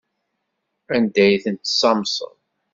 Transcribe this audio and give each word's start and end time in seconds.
Anda 0.95 1.21
ay 1.25 1.35
tent-tessamseḍ? 1.43 2.35